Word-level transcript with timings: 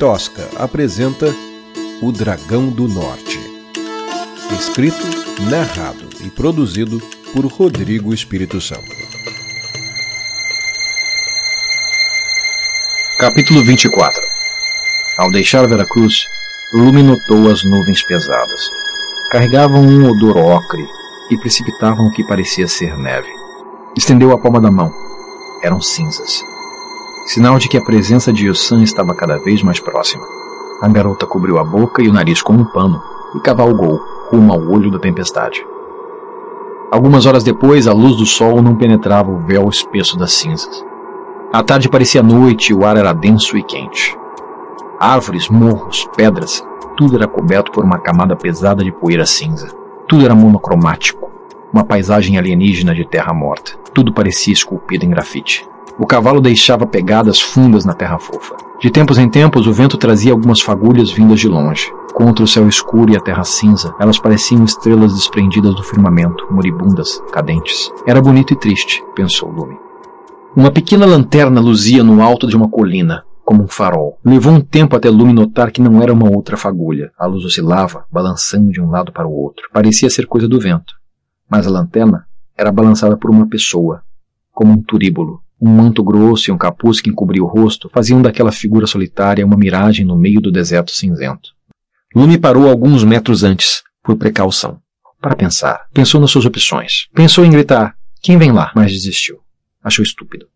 Tosca 0.00 0.48
apresenta 0.56 1.26
O 2.00 2.10
Dragão 2.10 2.70
do 2.70 2.88
Norte. 2.88 3.38
Escrito, 4.58 4.96
narrado 5.50 6.08
e 6.24 6.30
produzido 6.30 6.98
por 7.34 7.44
Rodrigo 7.44 8.14
Espírito 8.14 8.62
Santo. 8.62 8.96
Capítulo 13.18 13.62
24 13.62 14.22
Ao 15.18 15.30
deixar 15.30 15.68
Veracruz, 15.68 16.26
Lume 16.72 17.02
notou 17.02 17.50
as 17.50 17.62
nuvens 17.62 18.02
pesadas. 18.02 18.70
Carregavam 19.30 19.82
um 19.82 20.10
odor 20.10 20.38
ocre 20.38 20.82
e 21.30 21.36
precipitavam 21.36 22.06
o 22.06 22.12
que 22.12 22.26
parecia 22.26 22.66
ser 22.66 22.96
neve. 22.96 23.28
Estendeu 23.94 24.32
a 24.32 24.38
palma 24.38 24.62
da 24.62 24.70
mão. 24.70 24.90
Eram 25.62 25.78
cinzas 25.78 26.42
sinal 27.30 27.60
de 27.60 27.68
que 27.68 27.76
a 27.76 27.84
presença 27.84 28.32
de 28.32 28.48
Yusan 28.48 28.82
estava 28.82 29.14
cada 29.14 29.38
vez 29.38 29.62
mais 29.62 29.78
próxima. 29.78 30.24
A 30.82 30.88
garota 30.88 31.26
cobriu 31.26 31.58
a 31.58 31.64
boca 31.64 32.02
e 32.02 32.08
o 32.08 32.12
nariz 32.12 32.42
com 32.42 32.54
um 32.54 32.64
pano 32.64 33.00
e 33.36 33.38
cavalgou 33.38 34.00
rumo 34.32 34.52
ao 34.52 34.60
olho 34.68 34.90
da 34.90 34.98
tempestade. 34.98 35.64
Algumas 36.90 37.26
horas 37.26 37.44
depois, 37.44 37.86
a 37.86 37.92
luz 37.92 38.16
do 38.16 38.26
sol 38.26 38.60
não 38.60 38.74
penetrava 38.74 39.30
o 39.30 39.46
véu 39.46 39.68
espesso 39.68 40.18
das 40.18 40.32
cinzas. 40.32 40.84
A 41.52 41.62
tarde 41.62 41.88
parecia 41.88 42.20
noite 42.20 42.72
e 42.72 42.74
o 42.74 42.84
ar 42.84 42.96
era 42.96 43.12
denso 43.12 43.56
e 43.56 43.62
quente. 43.62 44.18
Árvores, 44.98 45.48
morros, 45.48 46.08
pedras, 46.16 46.64
tudo 46.96 47.14
era 47.14 47.28
coberto 47.28 47.70
por 47.70 47.84
uma 47.84 48.00
camada 48.00 48.34
pesada 48.34 48.82
de 48.82 48.90
poeira 48.90 49.24
cinza. 49.24 49.68
Tudo 50.08 50.24
era 50.24 50.34
monocromático, 50.34 51.30
uma 51.72 51.84
paisagem 51.84 52.36
alienígena 52.38 52.92
de 52.92 53.04
terra 53.04 53.32
morta. 53.32 53.78
Tudo 53.94 54.12
parecia 54.12 54.52
esculpido 54.52 55.04
em 55.04 55.10
grafite. 55.10 55.64
O 56.00 56.06
cavalo 56.06 56.40
deixava 56.40 56.86
pegadas 56.86 57.38
fundas 57.38 57.84
na 57.84 57.92
terra 57.92 58.18
fofa. 58.18 58.56
De 58.80 58.90
tempos 58.90 59.18
em 59.18 59.28
tempos, 59.28 59.66
o 59.66 59.72
vento 59.72 59.98
trazia 59.98 60.32
algumas 60.32 60.62
fagulhas 60.62 61.10
vindas 61.10 61.38
de 61.38 61.46
longe. 61.46 61.92
Contra 62.14 62.42
o 62.42 62.48
céu 62.48 62.66
escuro 62.66 63.12
e 63.12 63.16
a 63.18 63.20
terra 63.20 63.44
cinza, 63.44 63.94
elas 64.00 64.18
pareciam 64.18 64.64
estrelas 64.64 65.12
desprendidas 65.12 65.74
do 65.74 65.82
firmamento, 65.82 66.46
moribundas, 66.50 67.22
cadentes. 67.30 67.92
Era 68.06 68.22
bonito 68.22 68.54
e 68.54 68.56
triste, 68.56 69.04
pensou 69.14 69.50
Lume. 69.50 69.76
Uma 70.56 70.70
pequena 70.70 71.04
lanterna 71.04 71.60
luzia 71.60 72.02
no 72.02 72.22
alto 72.22 72.46
de 72.46 72.56
uma 72.56 72.70
colina, 72.70 73.22
como 73.44 73.64
um 73.64 73.68
farol. 73.68 74.18
Levou 74.24 74.54
um 74.54 74.60
tempo 74.62 74.96
até 74.96 75.10
Lume 75.10 75.34
notar 75.34 75.70
que 75.70 75.82
não 75.82 76.02
era 76.02 76.14
uma 76.14 76.30
outra 76.30 76.56
fagulha. 76.56 77.12
A 77.18 77.26
luz 77.26 77.44
oscilava, 77.44 78.06
balançando 78.10 78.72
de 78.72 78.80
um 78.80 78.90
lado 78.90 79.12
para 79.12 79.28
o 79.28 79.32
outro. 79.32 79.68
Parecia 79.70 80.08
ser 80.08 80.26
coisa 80.26 80.48
do 80.48 80.58
vento. 80.58 80.94
Mas 81.46 81.66
a 81.66 81.70
lanterna 81.70 82.26
era 82.56 82.72
balançada 82.72 83.18
por 83.18 83.30
uma 83.30 83.46
pessoa, 83.46 84.00
como 84.50 84.72
um 84.72 84.82
turíbulo, 84.82 85.42
um 85.60 85.68
manto 85.68 86.02
grosso 86.02 86.50
e 86.50 86.52
um 86.52 86.58
capuz 86.58 87.00
que 87.00 87.10
encobria 87.10 87.42
o 87.42 87.46
rosto 87.46 87.90
faziam 87.92 88.22
daquela 88.22 88.50
figura 88.50 88.86
solitária 88.86 89.44
uma 89.44 89.56
miragem 89.56 90.04
no 90.06 90.16
meio 90.16 90.40
do 90.40 90.50
deserto 90.50 90.90
cinzento. 90.90 91.50
Lume 92.14 92.38
parou 92.38 92.68
alguns 92.68 93.04
metros 93.04 93.44
antes, 93.44 93.82
por 94.02 94.16
precaução, 94.16 94.80
para 95.20 95.36
pensar. 95.36 95.86
Pensou 95.92 96.20
nas 96.20 96.30
suas 96.30 96.46
opções. 96.46 97.06
Pensou 97.14 97.44
em 97.44 97.50
gritar: 97.50 97.94
Quem 98.22 98.38
vem 98.38 98.50
lá? 98.50 98.72
Mas 98.74 98.90
desistiu. 98.90 99.38
Achou 99.82 100.02
estúpido. 100.02 100.46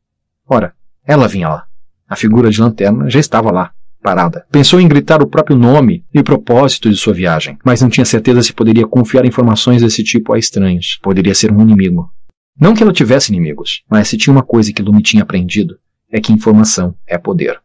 Ora, 0.49 0.75
ela 1.07 1.29
vinha 1.29 1.49
lá. 1.49 1.67
A 2.09 2.17
figura 2.17 2.51
de 2.51 2.61
lanterna 2.61 3.09
já 3.09 3.21
estava 3.21 3.51
lá, 3.51 3.71
parada. 4.03 4.45
Pensou 4.51 4.81
em 4.81 4.89
gritar 4.89 5.23
o 5.23 5.27
próprio 5.27 5.57
nome 5.57 6.05
e 6.13 6.19
o 6.19 6.25
propósito 6.25 6.91
de 6.91 6.97
sua 6.97 7.15
viagem, 7.15 7.59
mas 7.65 7.81
não 7.81 7.89
tinha 7.89 8.05
certeza 8.05 8.43
se 8.43 8.53
poderia 8.53 8.87
confiar 8.87 9.25
informações 9.25 9.81
desse 9.81 10.03
tipo 10.03 10.33
a 10.33 10.39
estranhos. 10.39 10.99
Poderia 11.03 11.35
ser 11.35 11.53
um 11.53 11.63
inimigo. 11.63 12.11
Não 12.59 12.73
que 12.73 12.83
ela 12.83 12.93
tivesse 12.93 13.33
inimigos, 13.33 13.83
mas 13.91 14.09
se 14.09 14.17
tinha 14.17 14.33
uma 14.33 14.43
coisa 14.43 14.73
que 14.73 14.83
Lume 14.83 15.03
tinha 15.03 15.25
aprendido, 15.25 15.77
é 16.09 16.21
que 16.21 16.33
informação 16.33 16.95
é 17.05 17.19
poder. 17.19 17.61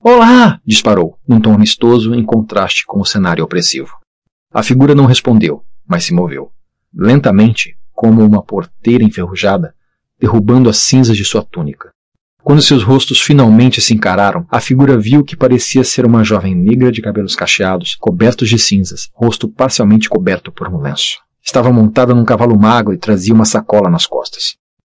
Olá! 0.00 0.60
disparou, 0.64 1.18
num 1.26 1.40
tom 1.40 1.52
amistoso 1.52 2.14
em 2.14 2.24
contraste 2.24 2.86
com 2.86 3.00
o 3.00 3.04
cenário 3.04 3.42
opressivo. 3.42 3.98
A 4.54 4.62
figura 4.62 4.94
não 4.94 5.06
respondeu, 5.06 5.64
mas 5.84 6.04
se 6.04 6.14
moveu. 6.14 6.52
Lentamente, 6.94 7.76
como 7.92 8.24
uma 8.24 8.40
porteira 8.40 9.02
enferrujada, 9.02 9.74
derrubando 10.20 10.70
as 10.70 10.78
cinzas 10.78 11.16
de 11.16 11.24
sua 11.24 11.42
túnica. 11.42 11.90
Quando 12.40 12.62
seus 12.62 12.84
rostos 12.84 13.20
finalmente 13.20 13.80
se 13.80 13.92
encararam, 13.92 14.46
a 14.48 14.60
figura 14.60 14.96
viu 14.96 15.24
que 15.24 15.36
parecia 15.36 15.82
ser 15.82 16.06
uma 16.06 16.22
jovem 16.22 16.54
negra 16.54 16.92
de 16.92 17.02
cabelos 17.02 17.34
cacheados, 17.34 17.96
cobertos 17.96 18.48
de 18.48 18.58
cinzas, 18.58 19.10
rosto 19.12 19.48
parcialmente 19.48 20.08
coberto 20.08 20.52
por 20.52 20.68
um 20.68 20.80
lenço. 20.80 21.18
Estava 21.42 21.72
montada 21.72 22.14
num 22.14 22.24
cavalo 22.24 22.58
magro 22.58 22.92
e 22.92 22.98
trazia 22.98 23.34
uma 23.34 23.44
sacola 23.44 23.88
nas 23.88 24.06
costas. 24.06 24.56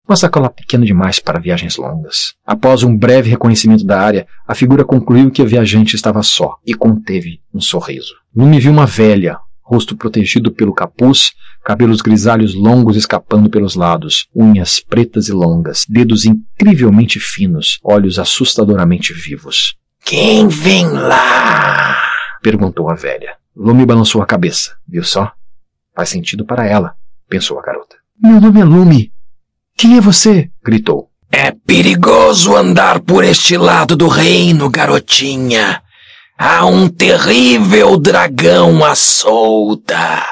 Uma 0.07 0.15
sacola 0.15 0.49
pequena 0.49 0.85
demais 0.85 1.19
para 1.19 1.39
viagens 1.39 1.77
longas. 1.77 2.33
Após 2.43 2.81
um 2.81 2.97
breve 2.97 3.29
reconhecimento 3.29 3.85
da 3.85 4.01
área, 4.01 4.27
a 4.47 4.55
figura 4.55 4.83
concluiu 4.83 5.29
que 5.29 5.41
a 5.41 5.45
viajante 5.45 5.95
estava 5.95 6.23
só 6.23 6.57
e 6.65 6.73
conteve 6.73 7.41
um 7.53 7.61
sorriso. 7.61 8.15
Lume 8.35 8.59
viu 8.59 8.71
uma 8.71 8.87
velha, 8.87 9.37
rosto 9.61 9.95
protegido 9.95 10.51
pelo 10.51 10.73
capuz, 10.73 11.33
cabelos 11.63 12.01
grisalhos 12.01 12.55
longos 12.55 12.97
escapando 12.97 13.51
pelos 13.51 13.75
lados, 13.75 14.27
unhas 14.35 14.79
pretas 14.79 15.27
e 15.27 15.31
longas, 15.31 15.85
dedos 15.87 16.25
incrivelmente 16.25 17.19
finos, 17.19 17.79
olhos 17.83 18.17
assustadoramente 18.17 19.13
vivos. 19.13 19.75
Quem 20.03 20.47
vem 20.47 20.87
lá? 20.87 21.95
perguntou 22.41 22.89
a 22.89 22.95
velha. 22.95 23.35
Lume 23.55 23.85
balançou 23.85 24.23
a 24.23 24.25
cabeça. 24.25 24.75
Viu 24.87 25.03
só? 25.03 25.31
Faz 25.99 26.11
sentido 26.11 26.45
para 26.45 26.65
ela, 26.65 26.93
pensou 27.27 27.59
a 27.59 27.61
garota. 27.61 27.97
Meu 28.17 28.39
nome 28.39 28.61
é 28.61 28.63
Lume. 28.63 29.11
Quem 29.77 29.97
é 29.97 29.99
você? 29.99 30.49
gritou. 30.63 31.09
É 31.29 31.51
perigoso 31.51 32.55
andar 32.55 33.01
por 33.01 33.25
este 33.25 33.57
lado 33.57 33.97
do 33.97 34.07
reino, 34.07 34.69
garotinha. 34.69 35.81
Há 36.37 36.65
um 36.65 36.87
terrível 36.87 37.97
dragão 37.97 38.81
à 38.85 38.95
solta, 38.95 40.25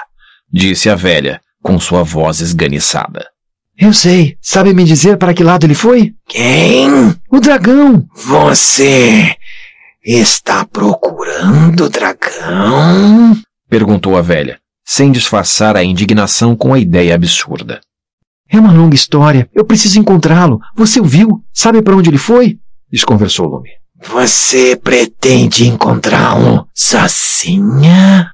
disse 0.50 0.90
a 0.90 0.96
velha, 0.96 1.42
com 1.62 1.78
sua 1.82 2.02
voz 2.02 2.40
esganiçada. 2.40 3.28
Eu 3.78 3.92
sei. 3.92 4.38
Sabe 4.42 4.74
me 4.74 4.86
dizer 4.86 5.18
para 5.18 5.34
que 5.34 5.44
lado 5.44 5.66
ele 5.66 5.76
foi? 5.76 6.14
Quem? 6.30 7.14
O 7.30 7.42
dragão. 7.42 8.08
Você 8.16 9.36
está 10.02 10.64
procurando 10.64 11.84
o 11.84 11.90
dragão? 11.90 13.36
perguntou 13.70 14.16
a 14.16 14.22
velha 14.22 14.58
sem 14.90 15.12
disfarçar 15.12 15.76
a 15.76 15.84
indignação 15.84 16.56
com 16.56 16.74
a 16.74 16.80
ideia 16.80 17.14
absurda. 17.14 17.82
É 18.50 18.58
uma 18.58 18.72
longa 18.72 18.96
história. 18.96 19.50
Eu 19.54 19.66
preciso 19.66 20.00
encontrá-lo. 20.00 20.62
Você 20.74 21.02
o 21.02 21.04
viu? 21.04 21.44
Sabe 21.52 21.82
para 21.82 21.94
onde 21.94 22.10
ele 22.10 22.18
foi? 22.18 22.58
Desconversou 22.90 23.48
Lume. 23.48 23.70
Você 24.02 24.78
pretende 24.78 25.68
encontrá-lo 25.68 26.66
sozinha? 26.74 28.32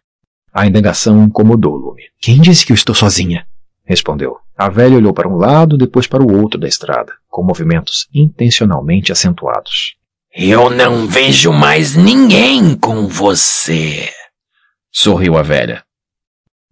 A 0.54 0.68
indagação 0.68 1.24
incomodou 1.24 1.76
Lume. 1.76 2.04
Quem 2.22 2.40
disse 2.40 2.64
que 2.64 2.72
eu 2.72 2.76
estou 2.76 2.94
sozinha? 2.94 3.48
Respondeu. 3.84 4.38
A 4.56 4.70
velha 4.70 4.98
olhou 4.98 5.12
para 5.12 5.28
um 5.28 5.38
lado, 5.38 5.76
depois 5.76 6.06
para 6.06 6.22
o 6.22 6.40
outro 6.40 6.60
da 6.60 6.68
estrada, 6.68 7.14
com 7.28 7.44
movimentos 7.44 8.08
intencionalmente 8.14 9.12
acentuados. 9.12 9.96
Eu 10.32 10.70
não 10.70 11.08
vejo 11.08 11.52
mais 11.52 11.96
ninguém 11.96 12.76
com 12.76 13.08
você. 13.08 14.08
Sorriu 14.92 15.36
a 15.36 15.42
velha. 15.42 15.84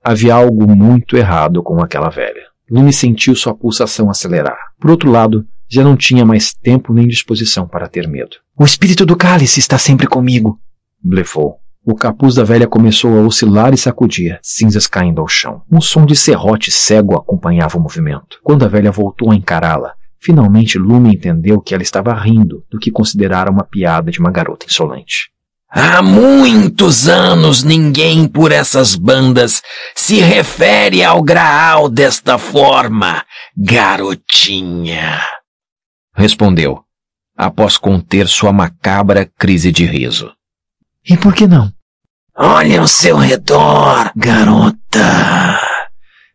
Havia 0.03 0.33
algo 0.33 0.67
muito 0.67 1.15
errado 1.15 1.61
com 1.61 1.79
aquela 1.79 2.09
velha. 2.09 2.49
Lume 2.69 2.91
sentiu 2.91 3.35
sua 3.35 3.53
pulsação 3.53 4.09
acelerar. 4.09 4.57
Por 4.79 4.89
outro 4.89 5.11
lado, 5.11 5.45
já 5.69 5.83
não 5.83 5.95
tinha 5.95 6.25
mais 6.25 6.53
tempo 6.53 6.91
nem 6.91 7.07
disposição 7.07 7.67
para 7.67 7.87
ter 7.87 8.07
medo. 8.07 8.37
O 8.57 8.63
espírito 8.63 9.05
do 9.05 9.15
cálice 9.15 9.59
está 9.59 9.77
sempre 9.77 10.07
comigo, 10.07 10.59
blefou. 11.03 11.57
O 11.85 11.95
capuz 11.95 12.35
da 12.35 12.43
velha 12.43 12.67
começou 12.67 13.17
a 13.17 13.21
oscilar 13.21 13.73
e 13.73 13.77
sacudir, 13.77 14.39
cinzas 14.41 14.87
caindo 14.87 15.21
ao 15.21 15.27
chão. 15.27 15.61
Um 15.71 15.79
som 15.79 16.05
de 16.05 16.15
serrote 16.15 16.71
cego 16.71 17.15
acompanhava 17.15 17.77
o 17.77 17.81
movimento. 17.81 18.39
Quando 18.43 18.65
a 18.65 18.67
velha 18.67 18.91
voltou 18.91 19.31
a 19.31 19.35
encará-la, 19.35 19.93
finalmente 20.19 20.79
Lume 20.79 21.13
entendeu 21.13 21.61
que 21.61 21.73
ela 21.73 21.83
estava 21.83 22.13
rindo 22.13 22.63
do 22.71 22.79
que 22.79 22.89
considerara 22.89 23.51
uma 23.51 23.63
piada 23.63 24.09
de 24.09 24.19
uma 24.19 24.31
garota 24.31 24.65
insolente. 24.65 25.31
Há 25.73 26.01
muitos 26.01 27.07
anos 27.07 27.63
ninguém 27.63 28.27
por 28.27 28.51
essas 28.51 28.93
bandas 28.93 29.61
se 29.95 30.19
refere 30.19 31.01
ao 31.01 31.23
Graal 31.23 31.87
desta 31.87 32.37
forma, 32.37 33.23
garotinha. 33.55 35.21
Respondeu, 36.13 36.83
após 37.37 37.77
conter 37.77 38.27
sua 38.27 38.51
macabra 38.51 39.25
crise 39.39 39.71
de 39.71 39.85
riso. 39.85 40.33
E 41.09 41.15
por 41.15 41.33
que 41.33 41.47
não? 41.47 41.71
Olhe 42.35 42.77
ao 42.77 42.85
seu 42.85 43.15
redor, 43.15 44.11
garota. 44.13 45.57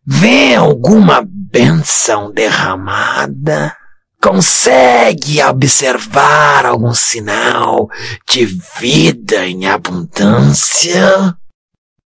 Vê 0.07 0.55
alguma 0.55 1.23
benção 1.27 2.33
derramada? 2.33 3.77
Consegue 4.21 5.43
observar 5.43 6.67
algum 6.67 6.95
sinal 6.95 7.89
de 8.29 8.47
vida 8.81 9.47
em 9.47 9.67
abundância? 9.67 11.37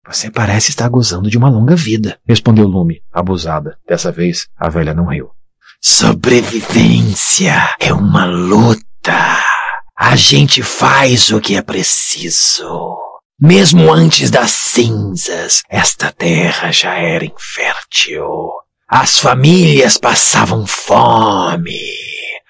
Você 0.08 0.32
parece 0.32 0.70
estar 0.70 0.88
gozando 0.88 1.30
de 1.30 1.38
uma 1.38 1.50
longa 1.50 1.76
vida, 1.76 2.18
respondeu 2.26 2.66
Lume, 2.66 3.02
abusada. 3.12 3.78
Dessa 3.88 4.12
vez, 4.12 4.48
a 4.58 4.70
velha 4.70 4.94
não 4.94 5.08
riu. 5.08 5.30
Sobrevivência 5.82 7.76
é 7.80 7.94
uma 7.94 8.26
luta. 8.26 9.38
A 9.98 10.16
gente 10.16 10.64
faz 10.64 11.30
o 11.30 11.42
que 11.42 11.56
é 11.56 11.62
preciso. 11.62 12.98
Mesmo 13.40 13.94
antes 13.94 14.32
das 14.32 14.52
cinzas, 14.52 15.62
esta 15.70 16.12
terra 16.12 16.72
já 16.72 16.96
era 16.96 17.26
infértil. 17.26 18.28
As 18.90 19.20
famílias 19.20 19.98
passavam 19.98 20.66
fome, 20.66 21.78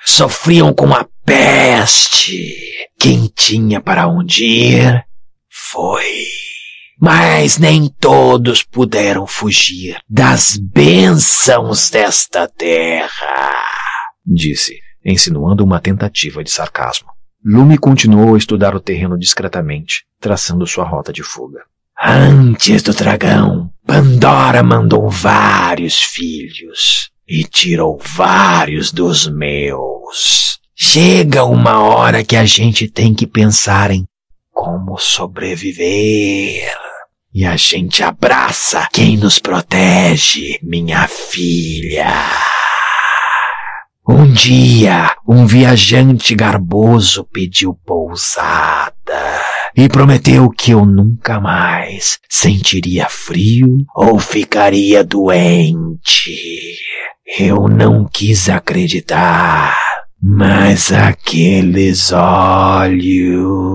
sofriam 0.05 0.71
com 0.71 0.93
a 0.93 1.03
peste. 1.25 2.55
Quem 2.99 3.27
tinha 3.35 3.81
para 3.81 4.07
onde 4.07 4.45
ir 4.45 5.03
foi. 5.49 6.27
Mas 7.01 7.57
nem 7.57 7.89
todos 7.89 8.61
puderam 8.61 9.25
fugir 9.25 9.97
das 10.07 10.57
bênçãos 10.57 11.89
desta 11.89 12.47
terra, 12.47 13.65
disse, 14.23 14.79
insinuando 15.03 15.63
uma 15.63 15.79
tentativa 15.79 16.43
de 16.43 16.51
sarcasmo. 16.51 17.09
Lume 17.43 17.79
continuou 17.79 18.35
a 18.35 18.37
estudar 18.37 18.75
o 18.75 18.79
terreno 18.79 19.17
discretamente, 19.17 20.05
traçando 20.19 20.67
sua 20.67 20.85
rota 20.85 21.11
de 21.11 21.23
fuga. 21.23 21.61
Antes 21.99 22.83
do 22.83 22.93
dragão, 22.93 23.66
Pandora 23.87 24.61
mandou 24.61 25.09
vários 25.09 25.97
filhos 25.97 27.09
e 27.25 27.45
tirou 27.45 27.97
vários 27.97 28.91
dos 28.91 29.29
meus. 29.29 30.59
Chega 30.75 31.45
uma 31.45 31.81
hora 31.81 32.21
que 32.21 32.35
a 32.35 32.43
gente 32.43 32.89
tem 32.89 33.15
que 33.15 33.25
pensar 33.25 33.89
em 33.89 34.05
como 34.51 34.97
sobreviver. 34.97 36.69
E 37.33 37.45
a 37.45 37.55
gente 37.55 38.03
abraça 38.03 38.89
quem 38.91 39.15
nos 39.15 39.39
protege, 39.39 40.59
minha 40.61 41.07
filha. 41.07 42.11
Um 44.09 44.31
dia, 44.31 45.17
um 45.27 45.45
viajante 45.45 46.33
garboso 46.33 47.25
pediu 47.25 47.73
pousada 47.85 48.93
e 49.75 49.89
prometeu 49.89 50.49
que 50.49 50.71
eu 50.71 50.85
nunca 50.85 51.41
mais 51.41 52.17
sentiria 52.29 53.07
frio 53.09 53.79
ou 53.93 54.17
ficaria 54.17 55.03
doente. 55.03 56.31
Eu 57.37 57.67
não 57.67 58.05
quis 58.05 58.47
acreditar, 58.47 59.77
mas 60.23 60.93
aqueles 60.93 62.13
olhos. 62.13 63.67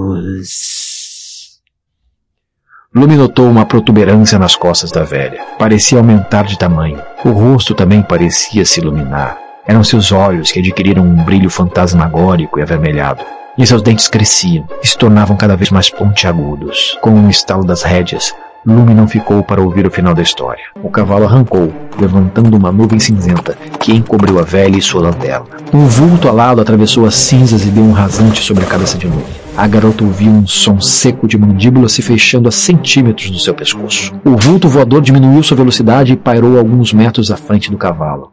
Lume 2.94 3.16
notou 3.16 3.50
uma 3.50 3.66
protuberância 3.66 4.38
nas 4.38 4.56
costas 4.56 4.90
da 4.90 5.02
velha. 5.02 5.44
Parecia 5.58 5.98
aumentar 5.98 6.44
de 6.44 6.58
tamanho. 6.58 7.02
O 7.22 7.32
rosto 7.32 7.74
também 7.74 8.02
parecia 8.02 8.64
se 8.64 8.80
iluminar. 8.80 9.41
Eram 9.66 9.84
seus 9.84 10.10
olhos 10.10 10.50
que 10.50 10.58
adquiriram 10.58 11.04
um 11.04 11.22
brilho 11.22 11.48
fantasmagórico 11.48 12.58
e 12.58 12.62
avermelhado. 12.62 13.24
E 13.56 13.66
seus 13.66 13.82
dentes 13.82 14.08
cresciam 14.08 14.66
e 14.82 14.86
se 14.88 14.98
tornavam 14.98 15.36
cada 15.36 15.56
vez 15.56 15.70
mais 15.70 15.88
pontiagudos. 15.88 16.98
Com 17.00 17.10
um 17.10 17.28
estalo 17.28 17.64
das 17.64 17.82
rédeas, 17.82 18.34
Lume 18.66 18.94
não 18.94 19.06
ficou 19.06 19.42
para 19.42 19.60
ouvir 19.60 19.86
o 19.86 19.90
final 19.90 20.14
da 20.14 20.22
história. 20.22 20.62
O 20.82 20.88
cavalo 20.88 21.26
arrancou, 21.26 21.72
levantando 22.00 22.56
uma 22.56 22.72
nuvem 22.72 22.98
cinzenta 22.98 23.56
que 23.78 23.92
encobriu 23.92 24.38
a 24.38 24.42
velha 24.42 24.76
e 24.76 24.82
sua 24.82 25.02
lanterna. 25.02 25.46
Um 25.72 25.86
vulto 25.86 26.28
alado 26.28 26.60
atravessou 26.60 27.04
as 27.04 27.14
cinzas 27.14 27.66
e 27.66 27.70
deu 27.70 27.84
um 27.84 27.92
rasante 27.92 28.40
sobre 28.42 28.64
a 28.64 28.68
cabeça 28.68 28.96
de 28.96 29.06
Lume. 29.06 29.24
A 29.56 29.66
garota 29.66 30.02
ouviu 30.02 30.30
um 30.30 30.46
som 30.46 30.80
seco 30.80 31.28
de 31.28 31.36
mandíbula 31.36 31.88
se 31.88 32.02
fechando 32.02 32.48
a 32.48 32.52
centímetros 32.52 33.30
do 33.30 33.38
seu 33.38 33.52
pescoço. 33.52 34.14
O 34.24 34.36
vulto 34.36 34.68
voador 34.68 35.02
diminuiu 35.02 35.42
sua 35.42 35.56
velocidade 35.56 36.12
e 36.12 36.16
pairou 36.16 36.56
alguns 36.56 36.92
metros 36.92 37.30
à 37.30 37.36
frente 37.36 37.70
do 37.70 37.76
cavalo. 37.76 38.32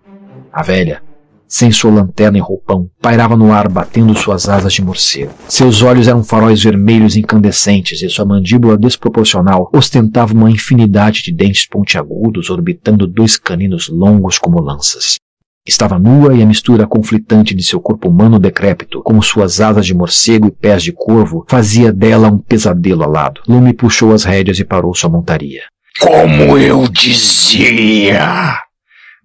A 0.54 0.64
velha, 0.64 1.02
sem 1.50 1.72
sua 1.72 1.92
lanterna 1.92 2.38
e 2.38 2.42
roupão, 2.42 2.88
pairava 3.01 3.36
no 3.36 3.51
ar 3.51 3.68
batendo 3.68 4.16
suas 4.16 4.48
asas 4.48 4.72
de 4.72 4.84
morcego. 4.84 5.34
Seus 5.48 5.81
olhos 5.81 6.07
eram 6.07 6.24
faróis 6.24 6.63
vermelhos 6.63 7.18
incandescentes 7.18 8.04
e 8.04 8.10
sua 8.10 8.24
mandíbula 8.24 8.78
desproporcional 8.78 9.69
ostentava 9.74 10.34
uma 10.34 10.51
infinidade 10.51 11.24
de 11.24 11.34
dentes 11.34 11.68
pontiagudos 11.68 12.51
orbitando 12.51 13.07
dois 13.07 13.36
caninos 13.36 13.90
longos 13.90 14.38
como 14.38 14.62
lanças. 14.62 15.16
Estava 15.66 16.00
nua 16.00 16.34
e 16.34 16.42
a 16.42 16.46
mistura 16.46 16.88
conflitante 16.88 17.54
de 17.54 17.63
seu 17.63 17.80
corpo 17.80 18.10
humano 18.10 18.40
decrépito, 18.40 19.01
com 19.04 19.22
suas 19.22 19.60
asas 19.60 19.86
de 19.86 19.94
morcego 19.94 20.48
e 20.48 20.51
pés 20.51 20.81
de 20.81 20.92
corvo, 20.92 21.46
fazia 21.48 21.92
dela 21.92 22.28
um 22.28 22.38
pesadelo 22.38 23.04
alado. 23.04 23.42
Lume 23.48 23.74
puxou 23.74 24.13
as 24.13 24.24
rédeas 24.24 24.60
e 24.60 24.66
parou 24.66 24.96
sua 24.96 25.10
montaria. 25.10 25.62
Como 26.00 26.57
eu 26.57 26.88
dizia, 26.88 28.57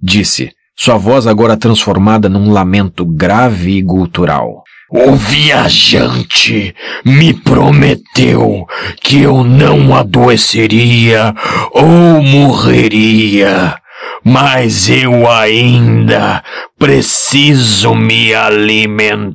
disse, 0.03 0.51
sua 0.77 0.97
voz 0.97 1.27
agora 1.27 1.57
transformada 1.57 2.29
num 2.29 2.51
lamento 2.53 3.05
grave 3.05 3.79
e 3.79 3.83
gutural. 3.83 4.65
O 4.91 5.15
viajante 5.17 6.75
me 7.05 7.33
prometeu 7.35 8.67
que 9.01 9.23
eu 9.23 9.43
não 9.43 9.95
adoeceria 9.95 11.35
ou 11.73 12.23
morreria, 12.23 13.77
mas 14.23 14.89
eu 14.89 15.29
ainda 15.31 16.45
preciso 16.79 17.95
me 17.95 18.35
alimentar. 18.35 19.35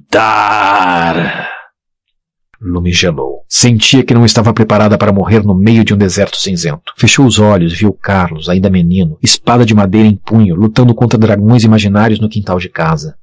Lume 2.62 2.92
gelou. 2.92 3.46
Sentia 3.48 4.04
que 4.04 4.14
não 4.14 4.26
estava 4.26 4.54
preparada 4.54 4.98
para 4.98 5.14
morrer 5.14 5.44
no 5.44 5.56
meio 5.56 5.84
de 5.84 5.94
um 5.94 5.98
deserto 5.98 6.38
cinzento. 6.38 6.94
Fechou 6.98 7.26
os 7.26 7.40
olhos 7.40 7.74
e 7.74 7.76
viu 7.78 7.94
Carlos, 7.94 8.50
ainda 8.50 8.70
menino, 8.70 9.18
espada 9.24 9.66
de 9.66 9.74
madeira 9.74 10.08
em 10.08 10.16
punho, 10.16 10.56
lutando 10.56 10.94
contra 10.94 11.18
dragões 11.18 11.64
imaginários 11.64 12.20
no 12.20 12.30
quintal 12.30 12.60
de 12.60 12.70
casa. 12.70 13.16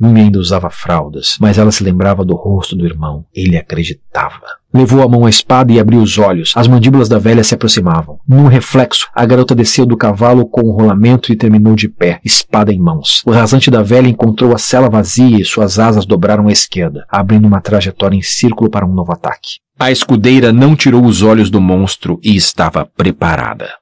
Lume 0.00 0.22
ainda 0.22 0.38
usava 0.38 0.70
fraldas, 0.70 1.36
mas 1.38 1.58
ela 1.58 1.70
se 1.70 1.84
lembrava 1.84 2.24
do 2.24 2.34
rosto 2.34 2.74
do 2.74 2.86
irmão. 2.86 3.26
Ele 3.34 3.58
acreditava. 3.58 4.59
Levou 4.72 5.02
a 5.02 5.08
mão 5.08 5.26
à 5.26 5.30
espada 5.30 5.72
e 5.72 5.80
abriu 5.80 6.00
os 6.00 6.16
olhos. 6.16 6.52
As 6.54 6.68
mandíbulas 6.68 7.08
da 7.08 7.18
velha 7.18 7.42
se 7.42 7.54
aproximavam. 7.54 8.20
Num 8.26 8.46
reflexo, 8.46 9.08
a 9.12 9.26
garota 9.26 9.54
desceu 9.54 9.84
do 9.84 9.96
cavalo 9.96 10.46
com 10.46 10.60
o 10.62 10.70
um 10.70 10.72
rolamento 10.72 11.32
e 11.32 11.36
terminou 11.36 11.74
de 11.74 11.88
pé, 11.88 12.20
espada 12.24 12.72
em 12.72 12.78
mãos. 12.78 13.22
O 13.26 13.32
rasante 13.32 13.70
da 13.70 13.82
velha 13.82 14.08
encontrou 14.08 14.54
a 14.54 14.58
cela 14.58 14.88
vazia 14.88 15.40
e 15.40 15.44
suas 15.44 15.78
asas 15.78 16.06
dobraram 16.06 16.46
à 16.46 16.52
esquerda, 16.52 17.04
abrindo 17.08 17.46
uma 17.46 17.60
trajetória 17.60 18.16
em 18.16 18.22
círculo 18.22 18.70
para 18.70 18.86
um 18.86 18.94
novo 18.94 19.12
ataque. 19.12 19.58
A 19.78 19.90
escudeira 19.90 20.52
não 20.52 20.76
tirou 20.76 21.04
os 21.04 21.22
olhos 21.22 21.50
do 21.50 21.60
monstro 21.60 22.20
e 22.22 22.36
estava 22.36 22.84
preparada. 22.84 23.80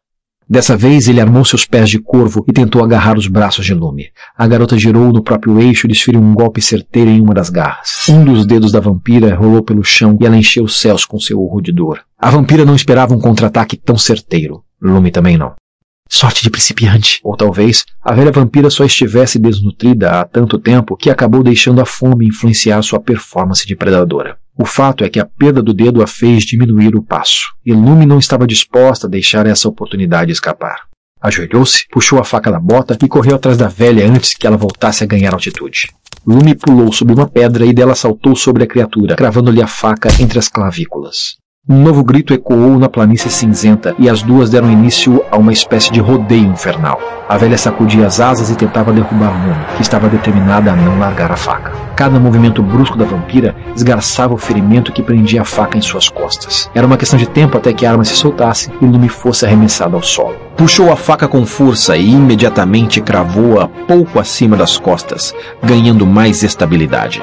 Dessa 0.50 0.74
vez 0.74 1.08
ele 1.08 1.20
armou 1.20 1.44
seus 1.44 1.66
pés 1.66 1.90
de 1.90 1.98
corvo 1.98 2.42
e 2.48 2.52
tentou 2.54 2.82
agarrar 2.82 3.18
os 3.18 3.26
braços 3.26 3.66
de 3.66 3.74
Lume. 3.74 4.08
A 4.34 4.46
garota 4.46 4.78
girou 4.78 5.12
no 5.12 5.22
próprio 5.22 5.60
eixo 5.60 5.86
e 5.86 5.90
desferiu 5.90 6.22
um 6.22 6.32
golpe 6.32 6.62
certeiro 6.62 7.10
em 7.10 7.20
uma 7.20 7.34
das 7.34 7.50
garras. 7.50 8.08
Um 8.08 8.24
dos 8.24 8.46
dedos 8.46 8.72
da 8.72 8.80
vampira 8.80 9.34
rolou 9.34 9.62
pelo 9.62 9.84
chão 9.84 10.16
e 10.18 10.24
ela 10.24 10.38
encheu 10.38 10.64
os 10.64 10.80
céus 10.80 11.04
com 11.04 11.20
seu 11.20 11.38
urro 11.38 11.60
de 11.60 11.70
dor. 11.70 12.00
A 12.18 12.30
vampira 12.30 12.64
não 12.64 12.74
esperava 12.74 13.14
um 13.14 13.20
contra-ataque 13.20 13.76
tão 13.76 13.98
certeiro. 13.98 14.64
Lume 14.80 15.10
também 15.10 15.36
não. 15.36 15.54
Sorte 16.08 16.42
de 16.42 16.48
principiante. 16.48 17.20
Ou 17.22 17.36
talvez 17.36 17.84
a 18.02 18.14
velha 18.14 18.32
vampira 18.32 18.70
só 18.70 18.84
estivesse 18.86 19.38
desnutrida 19.38 20.12
há 20.12 20.24
tanto 20.24 20.58
tempo 20.58 20.96
que 20.96 21.10
acabou 21.10 21.42
deixando 21.42 21.82
a 21.82 21.84
fome 21.84 22.26
influenciar 22.26 22.80
sua 22.80 22.98
performance 22.98 23.66
de 23.66 23.76
predadora. 23.76 24.38
O 24.60 24.66
fato 24.66 25.04
é 25.04 25.08
que 25.08 25.20
a 25.20 25.24
perda 25.24 25.62
do 25.62 25.72
dedo 25.72 26.02
a 26.02 26.06
fez 26.08 26.42
diminuir 26.42 26.96
o 26.96 27.02
passo, 27.02 27.54
e 27.64 27.72
Lume 27.72 28.04
não 28.04 28.18
estava 28.18 28.44
disposta 28.44 29.06
a 29.06 29.10
deixar 29.10 29.46
essa 29.46 29.68
oportunidade 29.68 30.32
escapar. 30.32 30.88
Ajoelhou-se, 31.20 31.86
puxou 31.88 32.18
a 32.18 32.24
faca 32.24 32.50
da 32.50 32.58
bota 32.58 32.98
e 33.00 33.08
correu 33.08 33.36
atrás 33.36 33.56
da 33.56 33.68
velha 33.68 34.04
antes 34.10 34.34
que 34.34 34.48
ela 34.48 34.56
voltasse 34.56 35.04
a 35.04 35.06
ganhar 35.06 35.32
altitude. 35.32 35.88
Lume 36.26 36.56
pulou 36.56 36.92
sobre 36.92 37.14
uma 37.14 37.28
pedra 37.28 37.64
e 37.64 37.72
dela 37.72 37.94
saltou 37.94 38.34
sobre 38.34 38.64
a 38.64 38.66
criatura, 38.66 39.14
cravando-lhe 39.14 39.62
a 39.62 39.68
faca 39.68 40.08
entre 40.20 40.40
as 40.40 40.48
clavículas. 40.48 41.36
Um 41.70 41.82
novo 41.82 42.02
grito 42.02 42.32
ecoou 42.32 42.78
na 42.78 42.88
planície 42.88 43.30
cinzenta 43.30 43.94
e 43.98 44.08
as 44.08 44.22
duas 44.22 44.48
deram 44.48 44.72
início 44.72 45.22
a 45.30 45.36
uma 45.36 45.52
espécie 45.52 45.92
de 45.92 46.00
rodeio 46.00 46.46
infernal. 46.46 46.98
A 47.28 47.36
velha 47.36 47.58
sacudia 47.58 48.06
as 48.06 48.20
asas 48.20 48.48
e 48.48 48.56
tentava 48.56 48.90
derrubar 48.90 49.34
Momo, 49.34 49.66
que 49.76 49.82
estava 49.82 50.08
determinada 50.08 50.72
a 50.72 50.76
não 50.76 50.98
largar 50.98 51.30
a 51.30 51.36
faca. 51.36 51.72
Cada 51.94 52.18
movimento 52.18 52.62
brusco 52.62 52.96
da 52.96 53.04
vampira 53.04 53.54
esgarçava 53.76 54.32
o 54.32 54.38
ferimento 54.38 54.92
que 54.92 55.02
prendia 55.02 55.42
a 55.42 55.44
faca 55.44 55.76
em 55.76 55.82
suas 55.82 56.08
costas. 56.08 56.70
Era 56.74 56.86
uma 56.86 56.96
questão 56.96 57.18
de 57.18 57.28
tempo 57.28 57.58
até 57.58 57.70
que 57.74 57.84
a 57.84 57.90
arma 57.90 58.04
se 58.04 58.16
soltasse 58.16 58.72
e 58.80 58.86
Lume 58.86 59.10
fosse 59.10 59.44
arremessada 59.44 59.94
ao 59.94 60.02
solo. 60.02 60.36
Puxou 60.56 60.90
a 60.90 60.96
faca 60.96 61.28
com 61.28 61.44
força 61.44 61.98
e 61.98 62.10
imediatamente 62.10 63.02
cravou-a 63.02 63.68
pouco 63.68 64.18
acima 64.18 64.56
das 64.56 64.78
costas, 64.78 65.34
ganhando 65.62 66.06
mais 66.06 66.42
estabilidade. 66.42 67.20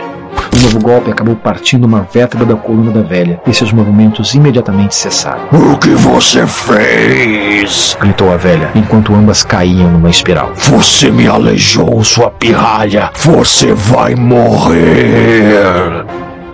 O 0.53 0.63
novo 0.63 0.79
golpe 0.79 1.11
acabou 1.11 1.35
partindo 1.35 1.85
uma 1.85 2.01
vértebra 2.01 2.45
da 2.45 2.55
coluna 2.55 2.91
da 2.91 3.01
velha 3.01 3.41
e 3.45 3.53
seus 3.53 3.71
movimentos 3.71 4.34
imediatamente 4.35 4.93
cessaram. 4.95 5.47
O 5.51 5.77
que 5.77 5.89
você 5.89 6.45
fez? 6.45 7.97
gritou 7.99 8.31
a 8.31 8.37
velha, 8.37 8.71
enquanto 8.75 9.13
ambas 9.13 9.43
caíam 9.43 9.91
numa 9.91 10.09
espiral. 10.09 10.51
Você 10.55 11.09
me 11.09 11.27
aleijou, 11.27 12.03
sua 12.03 12.29
pirralha! 12.29 13.11
Você 13.15 13.73
vai 13.73 14.15
morrer! 14.15 16.05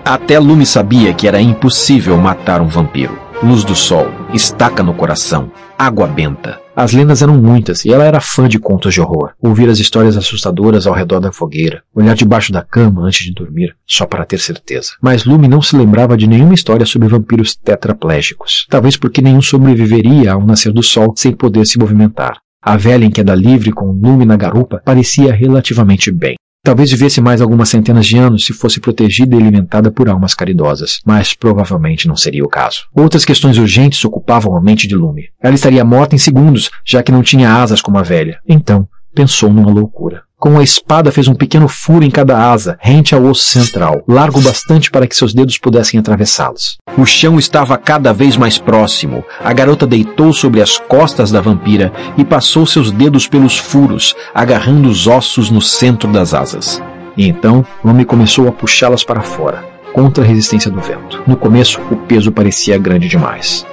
Até 0.06 0.40
Lume 0.40 0.66
sabia 0.66 1.14
que 1.14 1.28
era 1.28 1.42
impossível 1.42 2.18
matar 2.18 2.62
um 2.62 2.68
vampiro. 2.68 3.20
Luz 3.44 3.64
do 3.64 3.76
sol, 3.76 4.08
estaca 4.34 4.84
no 4.84 4.94
coração, 4.94 5.52
água 5.78 6.06
benta, 6.06 6.61
As 6.76 6.94
lendas 6.94 7.22
eram 7.22 7.38
muitas 7.38 7.84
e 7.84 7.92
ela 7.92 8.06
era 8.06 8.22
fã 8.22 8.48
de 8.48 8.58
contos 8.58 8.94
de 8.94 9.02
horror. 9.02 9.32
Ouvir 9.42 9.70
as 9.70 9.80
histórias 9.80 10.16
assustadoras 10.16 10.88
ao 10.88 10.94
redor 10.94 11.20
da 11.20 11.32
fogueira, 11.32 11.84
olhar 11.94 12.16
debaixo 12.16 12.52
da 12.52 12.62
cama 12.62 13.04
antes 13.04 13.26
de 13.26 13.34
dormir, 13.34 13.76
só 13.86 14.06
para 14.06 14.26
ter 14.26 14.40
certeza. 14.40 14.92
Mas 15.02 15.26
Lume 15.26 15.48
não 15.48 15.62
se 15.62 15.76
lembrava 15.76 16.16
de 16.16 16.28
nenhuma 16.28 16.54
história 16.54 16.86
sobre 16.86 17.08
vampiros 17.08 17.56
tetraplégicos. 17.56 18.66
Talvez 18.70 18.96
porque 18.96 19.22
nenhum 19.22 19.42
sobreviveria 19.42 20.32
ao 20.34 20.46
nascer 20.46 20.72
do 20.72 20.82
sol 20.82 21.14
sem 21.16 21.34
poder 21.34 21.66
se 21.66 21.78
movimentar. 21.78 22.38
A 22.64 22.78
velha 22.78 23.06
em 23.06 23.12
queda 23.12 23.34
livre 23.34 23.72
com 23.72 23.92
Lume 23.92 24.24
na 24.24 24.38
garupa 24.38 24.82
parecia 24.86 25.34
relativamente 25.34 26.12
bem. 26.12 26.36
Talvez 26.64 26.92
vivesse 26.92 27.20
mais 27.20 27.42
algumas 27.42 27.70
centenas 27.70 28.06
de 28.06 28.20
anos 28.20 28.46
se 28.46 28.54
fosse 28.54 28.80
protegida 28.80 29.36
e 29.36 29.40
alimentada 29.40 29.92
por 29.92 30.08
almas 30.08 30.36
caridosas, 30.36 31.02
mas 31.04 31.34
provavelmente 31.34 32.08
não 32.08 32.16
seria 32.16 32.46
o 32.46 32.50
caso. 32.50 32.86
Outras 32.96 33.26
questões 33.26 33.58
urgentes 33.58 34.06
ocupavam 34.06 34.56
a 34.56 34.62
mente 34.62 34.88
de 34.88 34.96
Lume. 34.96 35.30
Ela 35.42 35.56
estaria 35.56 35.84
morta 35.84 36.14
em 36.14 36.20
segundos, 36.20 36.70
já 36.86 37.02
que 37.02 37.12
não 37.12 37.24
tinha 37.24 37.52
asas 37.52 37.82
como 37.82 37.98
a 37.98 38.04
velha. 38.04 38.40
Então, 38.48 38.88
pensou 39.12 39.52
numa 39.52 39.72
loucura. 39.72 40.22
Com 40.42 40.58
a 40.58 40.64
espada 40.64 41.12
fez 41.12 41.28
um 41.28 41.36
pequeno 41.36 41.68
furo 41.68 42.04
em 42.04 42.10
cada 42.10 42.36
asa, 42.36 42.76
rente 42.82 43.14
ao 43.14 43.24
osso 43.26 43.44
central, 43.44 44.04
largo 44.08 44.42
bastante 44.42 44.90
para 44.90 45.06
que 45.06 45.16
seus 45.16 45.36
dedos 45.36 45.60
pudessem 45.60 46.00
atravessá-los. 46.00 46.80
O 46.98 47.06
chão 47.06 47.38
estava 47.38 47.78
cada 47.78 48.12
vez 48.12 48.36
mais 48.36 48.58
próximo. 48.58 49.24
A 49.44 49.54
garota 49.54 49.86
deitou 49.86 50.34
sobre 50.34 50.60
as 50.60 50.80
costas 50.80 51.30
da 51.30 51.40
vampira 51.40 51.94
e 52.18 52.26
passou 52.26 52.66
seus 52.66 52.90
dedos 52.90 53.28
pelos 53.28 53.56
furos, 53.56 54.16
agarrando 54.34 54.90
os 54.90 55.06
ossos 55.06 55.52
no 55.52 55.62
centro 55.62 56.12
das 56.12 56.34
asas. 56.34 56.82
E 57.16 57.28
então, 57.28 57.64
Lumi 57.86 58.04
começou 58.04 58.48
a 58.48 58.52
puxá-las 58.52 59.04
para 59.04 59.22
fora, 59.22 59.64
contra 59.94 60.24
a 60.24 60.28
resistência 60.28 60.72
do 60.72 60.82
vento. 60.82 61.22
No 61.28 61.38
começo, 61.38 61.80
o 61.92 61.96
peso 61.96 62.32
parecia 62.32 62.80
grande 62.80 63.08
demais. 63.08 63.64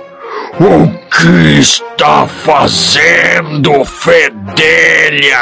O 0.61 0.87
que 1.17 1.61
está 1.61 2.27
fazendo, 2.27 3.87
fedelha? 3.87 5.39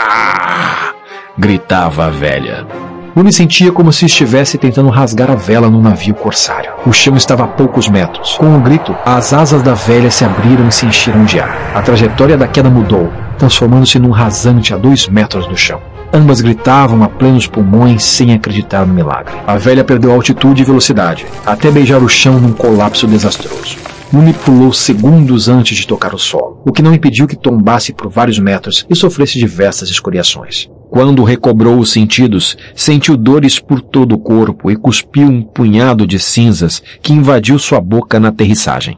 Gritava 1.38 2.06
a 2.06 2.10
velha. 2.10 2.66
Lune 3.14 3.32
sentia 3.32 3.72
como 3.72 3.92
se 3.92 4.04
estivesse 4.04 4.58
tentando 4.58 4.90
rasgar 4.90 5.30
a 5.30 5.34
vela 5.34 5.70
num 5.70 5.80
navio 5.80 6.14
corsário. 6.14 6.70
O 6.86 6.92
chão 6.92 7.16
estava 7.16 7.44
a 7.44 7.48
poucos 7.48 7.88
metros. 7.88 8.36
Com 8.36 8.46
um 8.46 8.60
grito, 8.60 8.94
as 9.06 9.32
asas 9.32 9.62
da 9.62 9.72
velha 9.72 10.10
se 10.10 10.24
abriram 10.24 10.68
e 10.68 10.72
se 10.72 10.84
encheram 10.84 11.24
de 11.24 11.40
ar. 11.40 11.72
A 11.74 11.80
trajetória 11.80 12.36
da 12.36 12.46
queda 12.46 12.68
mudou, 12.68 13.10
transformando-se 13.38 13.98
num 13.98 14.10
rasante 14.10 14.74
a 14.74 14.76
dois 14.76 15.08
metros 15.08 15.46
do 15.46 15.56
chão. 15.56 15.80
Ambas 16.12 16.40
gritavam 16.40 17.02
a 17.02 17.08
plenos 17.08 17.46
pulmões 17.46 18.04
sem 18.04 18.32
acreditar 18.32 18.86
no 18.86 18.92
milagre. 18.94 19.34
A 19.46 19.56
velha 19.56 19.82
perdeu 19.82 20.12
altitude 20.12 20.62
e 20.62 20.64
velocidade, 20.64 21.26
até 21.44 21.70
beijar 21.70 22.02
o 22.02 22.08
chão 22.08 22.38
num 22.38 22.52
colapso 22.52 23.06
desastroso. 23.06 23.76
Lumi 24.12 24.32
pulou 24.32 24.72
segundos 24.72 25.48
antes 25.48 25.76
de 25.76 25.86
tocar 25.86 26.14
o 26.14 26.18
solo, 26.18 26.62
o 26.64 26.72
que 26.72 26.82
não 26.82 26.94
impediu 26.94 27.26
que 27.26 27.34
tombasse 27.34 27.92
por 27.92 28.08
vários 28.08 28.38
metros 28.38 28.86
e 28.88 28.94
sofresse 28.94 29.38
diversas 29.38 29.90
escoriações. 29.90 30.68
Quando 30.96 31.24
recobrou 31.24 31.78
os 31.78 31.92
sentidos, 31.92 32.56
sentiu 32.74 33.18
dores 33.18 33.58
por 33.58 33.82
todo 33.82 34.14
o 34.14 34.18
corpo 34.18 34.70
e 34.70 34.76
cuspiu 34.76 35.28
um 35.28 35.42
punhado 35.42 36.06
de 36.06 36.18
cinzas 36.18 36.82
que 37.02 37.12
invadiu 37.12 37.58
sua 37.58 37.82
boca 37.82 38.18
na 38.18 38.28
aterrissagem. 38.28 38.96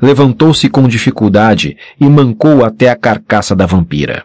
Levantou-se 0.00 0.68
com 0.68 0.86
dificuldade 0.86 1.76
e 2.00 2.08
mancou 2.08 2.64
até 2.64 2.90
a 2.90 2.94
carcaça 2.94 3.56
da 3.56 3.66
vampira. 3.66 4.24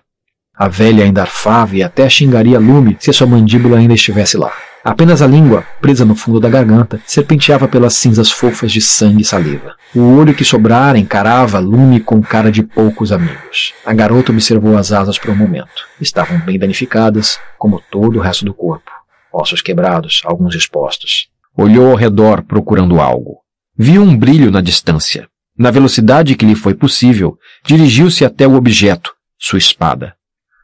A 0.56 0.68
velha 0.68 1.04
ainda 1.04 1.22
arfava 1.22 1.76
e 1.76 1.82
até 1.82 2.08
xingaria 2.08 2.60
Lume 2.60 2.96
se 3.00 3.12
sua 3.12 3.26
mandíbula 3.26 3.80
ainda 3.80 3.96
estivesse 3.96 4.38
lá. 4.38 4.54
Apenas 4.88 5.22
a 5.22 5.28
língua, 5.28 5.68
presa 5.82 6.06
no 6.06 6.16
fundo 6.16 6.40
da 6.40 6.48
garganta, 6.48 7.02
serpenteava 7.06 7.68
pelas 7.68 7.96
cinzas 7.96 8.32
fofas 8.32 8.72
de 8.72 8.80
sangue 8.80 9.22
e 9.22 9.26
saliva. 9.26 9.76
O 9.94 10.16
olho 10.16 10.34
que 10.34 10.46
sobrara 10.46 10.98
encarava 10.98 11.60
Lume 11.60 12.00
com 12.00 12.22
cara 12.22 12.50
de 12.50 12.64
poucos 12.64 13.12
amigos. 13.12 13.74
A 13.86 13.94
garota 13.94 14.32
observou 14.32 14.78
as 14.78 14.94
asas 14.94 15.18
por 15.18 15.32
um 15.32 15.36
momento. 15.36 15.86
Estavam 16.00 16.40
bem 16.40 16.58
danificadas, 16.58 17.38
como 17.60 17.84
todo 17.92 18.18
o 18.18 18.22
resto 18.22 18.46
do 18.46 18.54
corpo. 18.54 18.90
Ossos 19.34 19.62
quebrados, 19.62 20.22
alguns 20.24 20.56
expostos. 20.56 21.28
Olhou 21.54 21.92
ao 21.92 21.98
redor 21.98 22.42
procurando 22.44 23.02
algo. 23.02 23.40
Viu 23.78 24.02
um 24.02 24.18
brilho 24.18 24.52
na 24.52 24.62
distância. 24.62 25.28
Na 25.60 25.70
velocidade 25.70 26.34
que 26.34 26.46
lhe 26.46 26.56
foi 26.56 26.74
possível, 26.74 27.38
dirigiu-se 27.66 28.24
até 28.24 28.48
o 28.48 28.56
objeto, 28.56 29.12
sua 29.38 29.60
espada. 29.60 30.14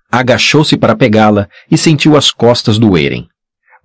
Agachou-se 0.09 0.77
para 0.77 0.95
pegá-la 0.95 1.49
e 1.69 1.77
sentiu 1.77 2.15
as 2.15 2.31
costas 2.31 2.79
doerem 2.79 3.27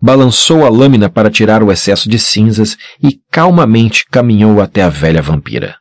balançou 0.00 0.64
a 0.64 0.68
lâmina 0.68 1.08
para 1.10 1.30
tirar 1.30 1.62
o 1.62 1.72
excesso 1.72 2.08
de 2.08 2.18
cinzas 2.18 2.76
e 3.02 3.18
calmamente 3.30 4.04
caminhou 4.10 4.60
até 4.60 4.82
a 4.82 4.88
velha 4.88 5.20
vampira. 5.20 5.76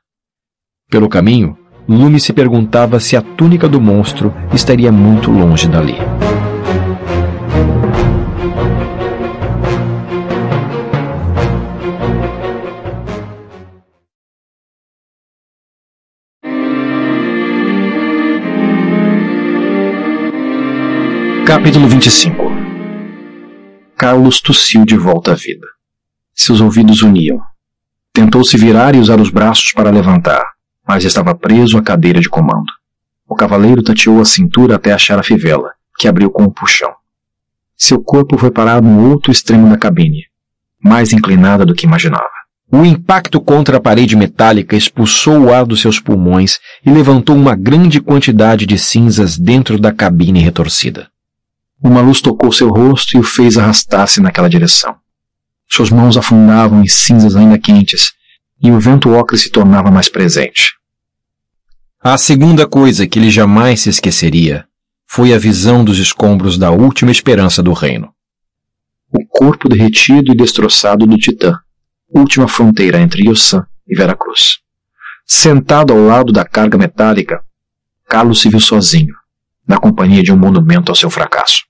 Pelo 0.89 1.07
caminho, 1.07 1.57
Lume 1.87 2.19
se 2.19 2.33
perguntava 2.33 2.99
se 2.99 3.15
a 3.15 3.21
túnica 3.21 3.69
do 3.69 3.79
monstro 3.79 4.33
estaria 4.53 4.91
muito 4.91 5.31
longe 5.31 5.67
dali. 5.67 5.95
Capítulo 21.45 21.87
25 21.87 22.46
Carlos 23.97 24.39
tossiu 24.39 24.85
de 24.85 24.95
volta 24.95 25.31
à 25.31 25.33
vida. 25.33 25.65
Seus 26.31 26.61
ouvidos 26.61 27.01
uniam. 27.01 27.41
Tentou 28.13 28.43
se 28.43 28.55
virar 28.55 28.93
e 28.93 28.99
usar 28.99 29.19
os 29.19 29.31
braços 29.31 29.73
para 29.73 29.89
levantar, 29.89 30.43
mas 30.87 31.03
estava 31.03 31.33
preso 31.33 31.79
à 31.79 31.81
cadeira 31.81 32.21
de 32.21 32.29
comando. 32.29 32.71
O 33.27 33.33
cavaleiro 33.33 33.81
tateou 33.81 34.21
a 34.21 34.25
cintura 34.25 34.75
até 34.75 34.93
achar 34.93 35.17
a 35.17 35.23
fivela, 35.23 35.71
que 35.97 36.07
abriu 36.07 36.29
com 36.29 36.43
um 36.43 36.49
puxão. 36.49 36.93
Seu 37.75 37.99
corpo 37.99 38.37
foi 38.37 38.51
parar 38.51 38.83
no 38.83 39.09
outro 39.09 39.31
extremo 39.31 39.67
da 39.67 39.79
cabine, 39.79 40.25
mais 40.79 41.11
inclinada 41.11 41.65
do 41.65 41.73
que 41.73 41.87
imaginava. 41.87 42.29
O 42.71 42.85
impacto 42.85 43.41
contra 43.41 43.77
a 43.77 43.81
parede 43.81 44.15
metálica 44.15 44.75
expulsou 44.75 45.45
o 45.45 45.51
ar 45.51 45.65
dos 45.65 45.81
seus 45.81 45.99
pulmões 45.99 46.59
e 46.85 46.91
levantou 46.91 47.35
uma 47.35 47.55
grande 47.55 47.99
quantidade 47.99 48.67
de 48.67 48.77
cinzas 48.77 49.39
dentro 49.39 49.79
da 49.79 49.91
cabine 49.91 50.39
retorcida. 50.39 51.09
Uma 51.81 52.01
luz 52.01 52.21
tocou 52.21 52.51
seu 52.51 52.69
rosto 52.69 53.15
e 53.15 53.19
o 53.19 53.23
fez 53.23 53.57
arrastar-se 53.57 54.19
naquela 54.19 54.49
direção. 54.49 54.95
Suas 55.69 55.89
mãos 55.89 56.17
afundavam 56.17 56.81
em 56.81 56.87
cinzas 56.87 57.35
ainda 57.35 57.59
quentes, 57.59 58.13
e 58.61 58.71
o 58.71 58.79
vento 58.79 59.13
ocre 59.13 59.37
se 59.37 59.51
tornava 59.51 59.91
mais 59.91 60.09
presente. 60.09 60.75
A 62.01 62.17
segunda 62.17 62.67
coisa 62.67 63.05
que 63.05 63.19
ele 63.19 63.29
jamais 63.29 63.81
se 63.81 63.89
esqueceria 63.89 64.65
foi 65.05 65.33
a 65.33 65.37
visão 65.37 65.83
dos 65.83 65.99
escombros 65.99 66.57
da 66.57 66.71
última 66.71 67.11
esperança 67.11 67.61
do 67.61 67.73
reino. 67.73 68.11
O 69.11 69.25
corpo 69.27 69.69
derretido 69.69 70.31
e 70.31 70.35
destroçado 70.35 71.05
do 71.05 71.17
Titã, 71.17 71.59
última 72.09 72.47
fronteira 72.47 72.99
entre 72.99 73.29
Yossan 73.29 73.65
e 73.87 73.95
Veracruz. 73.95 74.59
Sentado 75.25 75.93
ao 75.93 75.99
lado 75.99 76.33
da 76.33 76.43
carga 76.43 76.77
metálica, 76.77 77.43
Carlos 78.07 78.41
se 78.41 78.49
viu 78.49 78.59
sozinho, 78.59 79.13
na 79.67 79.77
companhia 79.77 80.23
de 80.23 80.31
um 80.31 80.37
monumento 80.37 80.91
ao 80.91 80.95
seu 80.95 81.09
fracasso. 81.09 81.66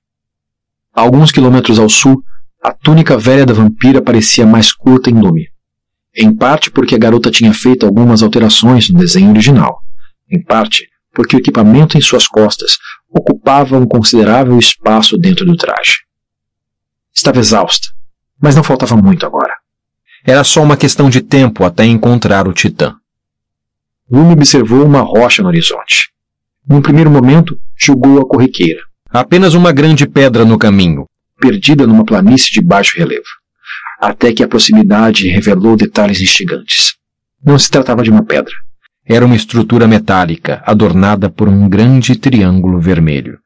Alguns 0.97 1.31
quilômetros 1.31 1.77
ao 1.77 1.87
sul, 1.87 2.23
a 2.59 2.73
túnica 2.73 3.15
velha 3.19 3.45
da 3.45 3.53
vampira 3.53 4.01
parecia 4.01 4.47
mais 4.47 4.73
curta 4.73 5.11
em 5.11 5.13
lume. 5.13 5.47
Em 6.15 6.35
parte 6.35 6.71
porque 6.71 6.95
a 6.95 6.97
garota 6.97 7.29
tinha 7.29 7.53
feito 7.53 7.85
algumas 7.85 8.23
alterações 8.23 8.89
no 8.89 8.97
desenho 8.97 9.29
original. 9.29 9.79
Em 10.27 10.41
parte 10.43 10.89
porque 11.13 11.35
o 11.35 11.39
equipamento 11.39 11.99
em 11.99 12.01
suas 12.01 12.25
costas 12.25 12.79
ocupava 13.11 13.77
um 13.77 13.85
considerável 13.85 14.57
espaço 14.57 15.19
dentro 15.19 15.45
do 15.45 15.55
traje. 15.55 15.97
Estava 17.13 17.37
exausta, 17.37 17.89
mas 18.41 18.55
não 18.55 18.63
faltava 18.63 18.97
muito 18.97 19.23
agora. 19.23 19.53
Era 20.25 20.43
só 20.43 20.63
uma 20.63 20.75
questão 20.75 21.11
de 21.11 21.21
tempo 21.21 21.63
até 21.63 21.85
encontrar 21.85 22.47
o 22.47 22.53
Titã. 22.53 22.95
Lume 24.09 24.33
observou 24.33 24.83
uma 24.83 25.01
rocha 25.01 25.43
no 25.43 25.49
horizonte. 25.49 26.09
Num 26.67 26.81
primeiro 26.81 27.11
momento, 27.11 27.55
julgou 27.77 28.19
a 28.19 28.27
corriqueira. 28.27 28.86
Apenas 29.17 29.55
uma 29.55 29.71
grande 29.71 30.07
pedra 30.07 30.45
no 30.45 30.59
caminho, 30.59 31.07
perdida 31.41 31.87
numa 31.87 32.05
planície 32.05 32.51
de 32.51 32.61
baixo 32.61 32.99
relevo. 32.99 33.25
Até 33.99 34.31
que 34.31 34.43
a 34.43 34.47
proximidade 34.47 35.27
revelou 35.27 35.75
detalhes 35.75 36.21
instigantes. 36.21 36.93
Não 37.43 37.57
se 37.57 37.67
tratava 37.71 38.03
de 38.03 38.11
uma 38.11 38.23
pedra. 38.23 38.53
Era 39.03 39.25
uma 39.25 39.35
estrutura 39.35 39.87
metálica, 39.87 40.61
adornada 40.63 41.31
por 41.31 41.49
um 41.49 41.67
grande 41.67 42.15
triângulo 42.15 42.79
vermelho. 42.79 43.39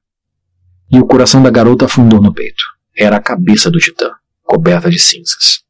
E 0.91 0.99
o 0.99 1.05
coração 1.05 1.41
da 1.41 1.49
garota 1.49 1.85
afundou 1.85 2.21
no 2.21 2.33
peito. 2.33 2.65
Era 2.93 3.15
a 3.15 3.21
cabeça 3.21 3.71
do 3.71 3.79
titã, 3.79 4.09
coberta 4.43 4.89
de 4.89 4.99
cinzas. 4.99 5.61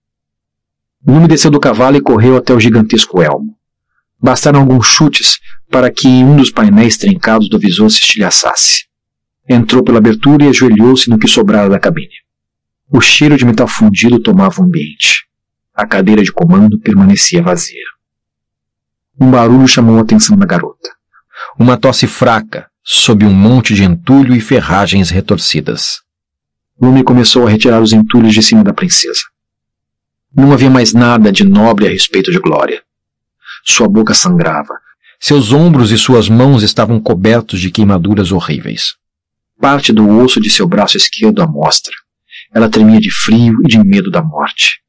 Lume 1.05 1.27
desceu 1.27 1.51
do 1.51 1.59
cavalo 1.59 1.97
e 1.97 2.01
correu 2.01 2.37
até 2.37 2.51
o 2.51 2.59
gigantesco 2.59 3.21
elmo. 3.21 3.55
Bastaram 4.19 4.61
alguns 4.61 4.87
chutes 4.87 5.37
para 5.69 5.91
que 5.91 6.07
um 6.07 6.37
dos 6.37 6.49
painéis 6.49 6.97
trincados 6.97 7.47
do 7.47 7.59
visor 7.59 7.91
se 7.91 7.99
estilhaçasse. 7.99 8.89
Entrou 9.53 9.83
pela 9.83 9.97
abertura 9.97 10.45
e 10.45 10.47
ajoelhou-se 10.47 11.09
no 11.09 11.19
que 11.19 11.27
sobrara 11.27 11.67
da 11.67 11.77
cabine. 11.77 12.07
O 12.89 13.01
cheiro 13.01 13.35
de 13.35 13.43
metal 13.43 13.67
fundido 13.67 14.17
tomava 14.17 14.61
o 14.61 14.63
ambiente. 14.63 15.25
A 15.75 15.85
cadeira 15.85 16.23
de 16.23 16.31
comando 16.31 16.79
permanecia 16.79 17.43
vazia. 17.43 17.83
Um 19.19 19.29
barulho 19.29 19.67
chamou 19.67 19.97
a 19.97 20.03
atenção 20.03 20.37
da 20.37 20.45
garota. 20.45 20.89
uma 21.59 21.75
tosse 21.75 22.07
fraca, 22.07 22.69
sob 22.81 23.25
um 23.25 23.33
monte 23.33 23.75
de 23.75 23.83
entulho 23.83 24.33
e 24.33 24.39
ferragens 24.39 25.09
retorcidas. 25.09 26.01
Lume 26.81 27.03
começou 27.03 27.45
a 27.45 27.49
retirar 27.49 27.81
os 27.81 27.91
entulhos 27.91 28.33
de 28.33 28.41
cima 28.41 28.63
da 28.63 28.73
princesa. 28.73 29.19
Não 30.33 30.53
havia 30.53 30.69
mais 30.69 30.93
nada 30.93 31.29
de 31.29 31.43
nobre 31.43 31.87
a 31.87 31.89
respeito 31.89 32.31
de 32.31 32.39
Glória. 32.39 32.81
Sua 33.65 33.89
boca 33.89 34.13
sangrava. 34.13 34.75
Seus 35.19 35.51
ombros 35.51 35.91
e 35.91 35.97
suas 35.97 36.29
mãos 36.29 36.63
estavam 36.63 37.01
cobertos 37.01 37.59
de 37.59 37.69
queimaduras 37.69 38.31
horríveis. 38.31 39.00
Parte 39.61 39.93
do 39.93 40.09
osso 40.17 40.41
de 40.41 40.49
seu 40.49 40.67
braço 40.67 40.97
esquerdo 40.97 41.39
à 41.39 41.47
mostra. 41.47 41.93
Ela 42.51 42.67
tremia 42.67 42.99
de 42.99 43.11
frio 43.11 43.59
e 43.63 43.67
de 43.67 43.77
medo 43.77 44.09
da 44.09 44.23
morte. 44.23 44.81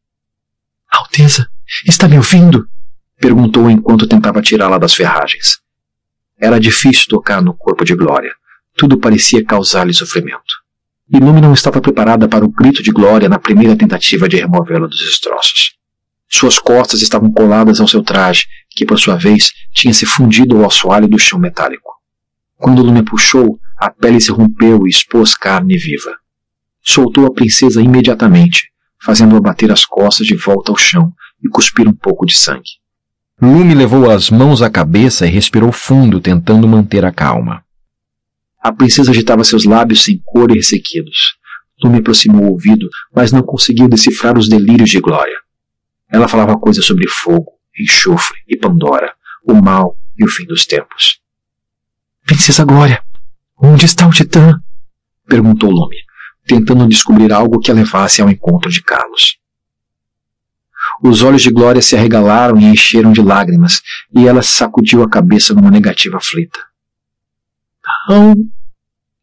Alteza, 0.90 1.46
está 1.86 2.08
me 2.08 2.16
ouvindo? 2.16 2.66
perguntou 3.20 3.70
enquanto 3.70 4.06
tentava 4.06 4.40
tirá-la 4.40 4.78
das 4.78 4.94
ferragens. 4.94 5.60
Era 6.40 6.58
difícil 6.58 7.04
tocar 7.06 7.42
no 7.42 7.52
corpo 7.54 7.84
de 7.84 7.94
Glória. 7.94 8.34
Tudo 8.74 8.98
parecia 8.98 9.44
causar-lhe 9.44 9.92
sofrimento. 9.92 10.62
E 11.12 11.18
Lume 11.18 11.42
não 11.42 11.52
estava 11.52 11.80
preparada 11.80 12.26
para 12.26 12.44
o 12.44 12.48
grito 12.48 12.82
de 12.82 12.90
Glória 12.90 13.28
na 13.28 13.38
primeira 13.38 13.76
tentativa 13.76 14.26
de 14.26 14.38
removê-la 14.38 14.86
dos 14.86 14.98
destroços. 14.98 15.74
Suas 16.30 16.58
costas 16.58 17.02
estavam 17.02 17.30
coladas 17.30 17.78
ao 17.78 17.86
seu 17.86 18.02
traje, 18.02 18.46
que 18.70 18.86
por 18.86 18.98
sua 18.98 19.16
vez 19.16 19.52
tinha 19.74 19.92
se 19.92 20.06
fundido 20.06 20.56
ao 20.56 20.66
assoalho 20.66 21.06
do 21.06 21.18
chão 21.18 21.38
metálico. 21.38 21.92
Quando 22.56 22.82
Lume 22.82 23.02
puxou, 23.02 23.60
a 23.82 23.90
pele 23.90 24.20
se 24.20 24.30
rompeu 24.30 24.86
e 24.86 24.90
expôs 24.90 25.34
carne 25.34 25.76
viva. 25.76 26.16
Soltou 26.80 27.26
a 27.26 27.32
princesa 27.32 27.82
imediatamente, 27.82 28.70
fazendo-a 29.02 29.40
bater 29.40 29.72
as 29.72 29.84
costas 29.84 30.24
de 30.24 30.36
volta 30.36 30.70
ao 30.70 30.76
chão 30.76 31.12
e 31.44 31.48
cuspir 31.48 31.88
um 31.88 31.92
pouco 31.92 32.24
de 32.24 32.36
sangue. 32.36 32.78
Lume 33.40 33.74
levou 33.74 34.08
as 34.08 34.30
mãos 34.30 34.62
à 34.62 34.70
cabeça 34.70 35.26
e 35.26 35.30
respirou 35.30 35.72
fundo, 35.72 36.20
tentando 36.20 36.68
manter 36.68 37.04
a 37.04 37.10
calma. 37.10 37.64
A 38.62 38.70
princesa 38.70 39.10
agitava 39.10 39.42
seus 39.42 39.64
lábios 39.64 40.04
sem 40.04 40.16
cor 40.24 40.52
e 40.52 40.54
ressequidos. 40.54 41.36
Lume 41.82 41.98
aproximou 41.98 42.44
o 42.44 42.50
ouvido, 42.52 42.88
mas 43.12 43.32
não 43.32 43.42
conseguiu 43.42 43.88
decifrar 43.88 44.38
os 44.38 44.48
delírios 44.48 44.90
de 44.90 45.00
Glória. 45.00 45.38
Ela 46.08 46.28
falava 46.28 46.56
coisas 46.56 46.84
sobre 46.84 47.08
fogo, 47.08 47.50
enxofre 47.76 48.38
e 48.46 48.56
Pandora, 48.56 49.12
o 49.44 49.54
mal 49.54 49.98
e 50.16 50.24
o 50.24 50.28
fim 50.28 50.46
dos 50.46 50.66
tempos. 50.66 51.20
Princesa 52.24 52.64
Glória, 52.64 53.02
onde 53.62 53.86
está 53.86 54.06
o 54.06 54.10
Titã? 54.10 54.60
perguntou 55.26 55.70
Lume, 55.70 55.96
tentando 56.46 56.88
descobrir 56.88 57.32
algo 57.32 57.60
que 57.60 57.70
a 57.70 57.74
levasse 57.74 58.20
ao 58.20 58.28
encontro 58.28 58.70
de 58.70 58.82
Carlos. 58.82 59.38
Os 61.02 61.22
olhos 61.22 61.42
de 61.42 61.50
Glória 61.50 61.80
se 61.80 61.96
arregalaram 61.96 62.58
e 62.60 62.64
encheram 62.64 63.12
de 63.12 63.22
lágrimas, 63.22 63.80
e 64.14 64.26
ela 64.26 64.42
sacudiu 64.42 65.02
a 65.02 65.08
cabeça 65.08 65.54
numa 65.54 65.70
negativa 65.70 66.18
aflita. 66.18 66.58
Não! 68.08 68.34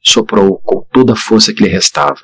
soprou 0.02 0.60
com 0.60 0.86
toda 0.92 1.14
a 1.14 1.16
força 1.16 1.54
que 1.54 1.64
lhe 1.64 1.70
restava. 1.70 2.20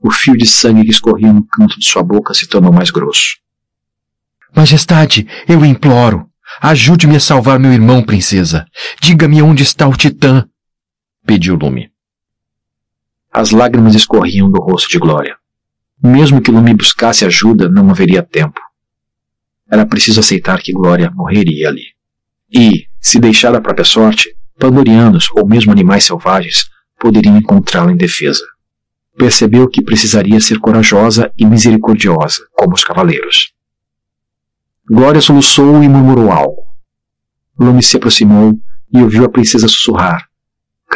O 0.00 0.10
fio 0.10 0.36
de 0.36 0.46
sangue 0.46 0.84
que 0.84 0.90
escorria 0.90 1.32
no 1.32 1.46
canto 1.46 1.78
de 1.78 1.88
sua 1.88 2.02
boca 2.02 2.34
se 2.34 2.46
tornou 2.46 2.72
mais 2.72 2.90
grosso. 2.90 3.38
Majestade, 4.54 5.26
eu 5.48 5.64
imploro. 5.64 6.28
Ajude-me 6.60 7.16
a 7.16 7.20
salvar 7.20 7.58
meu 7.58 7.72
irmão, 7.72 8.02
princesa. 8.02 8.66
Diga-me 9.00 9.42
onde 9.42 9.62
está 9.62 9.86
o 9.88 9.96
Titã. 9.96 10.46
Pediu 11.26 11.56
Lume. 11.56 11.90
As 13.32 13.50
lágrimas 13.50 13.96
escorriam 13.96 14.48
do 14.48 14.60
rosto 14.60 14.88
de 14.88 14.98
Glória. 14.98 15.36
Mesmo 16.00 16.40
que 16.40 16.52
Lume 16.52 16.72
buscasse 16.72 17.24
ajuda, 17.24 17.68
não 17.68 17.90
haveria 17.90 18.22
tempo. 18.22 18.60
Era 19.68 19.84
preciso 19.84 20.20
aceitar 20.20 20.62
que 20.62 20.72
Glória 20.72 21.10
morreria 21.10 21.68
ali. 21.68 21.86
E, 22.48 22.86
se 23.00 23.18
deixar 23.18 23.52
a 23.56 23.60
própria 23.60 23.84
sorte, 23.84 24.36
Pandorianos 24.58 25.28
ou 25.32 25.46
mesmo 25.46 25.72
animais 25.72 26.04
selvagens 26.04 26.70
poderiam 26.98 27.36
encontrá-la 27.36 27.92
em 27.92 27.96
defesa. 27.96 28.44
Percebeu 29.18 29.68
que 29.68 29.82
precisaria 29.82 30.40
ser 30.40 30.58
corajosa 30.60 31.30
e 31.36 31.44
misericordiosa, 31.44 32.46
como 32.52 32.74
os 32.74 32.84
cavaleiros. 32.84 33.52
Glória 34.88 35.20
soluçou 35.20 35.82
e 35.82 35.88
murmurou 35.88 36.30
algo. 36.30 36.62
Lume 37.58 37.82
se 37.82 37.96
aproximou 37.96 38.54
e 38.92 39.02
ouviu 39.02 39.24
a 39.24 39.28
princesa 39.28 39.68
sussurrar: 39.68 40.25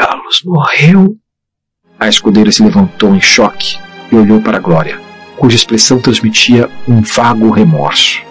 Carlos 0.01 0.43
morreu? 0.45 1.17
A 1.99 2.09
escudeira 2.09 2.51
se 2.51 2.63
levantou 2.63 3.15
em 3.15 3.21
choque 3.21 3.79
e 4.11 4.17
olhou 4.17 4.41
para 4.41 4.59
Glória, 4.59 4.99
cuja 5.37 5.57
expressão 5.57 6.01
transmitia 6.01 6.71
um 6.89 7.03
vago 7.03 7.51
remorso. 7.51 8.23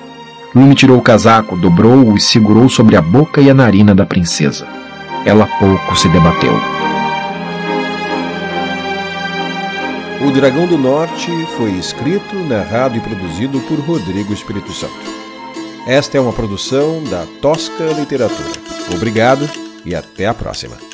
Lume 0.55 0.73
tirou 0.73 0.97
o 0.97 1.01
casaco, 1.01 1.55
dobrou-o 1.55 2.17
e 2.17 2.19
segurou 2.19 2.67
sobre 2.67 2.95
a 2.95 3.01
boca 3.01 3.39
e 3.39 3.49
a 3.49 3.53
narina 3.53 3.93
da 3.93 4.05
princesa 4.05 4.67
ela 5.25 5.45
pouco 5.59 5.95
se 5.95 6.07
debateu. 6.09 6.53
O 10.25 10.31
Dragão 10.31 10.67
do 10.67 10.77
Norte 10.77 11.31
foi 11.55 11.71
escrito, 11.71 12.35
narrado 12.35 12.97
e 12.97 12.99
produzido 12.99 13.59
por 13.61 13.79
Rodrigo 13.79 14.33
Espírito 14.33 14.71
Santo. 14.73 15.19
Esta 15.87 16.17
é 16.17 16.21
uma 16.21 16.33
produção 16.33 17.03
da 17.03 17.25
Tosca 17.41 17.85
Literatura. 17.97 18.49
Obrigado 18.93 19.49
e 19.85 19.95
até 19.95 20.27
a 20.27 20.33
próxima. 20.33 20.88